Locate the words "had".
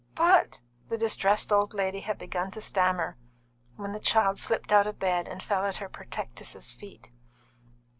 1.99-2.17